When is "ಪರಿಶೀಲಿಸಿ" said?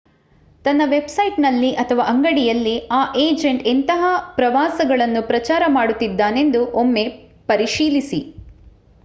7.47-8.21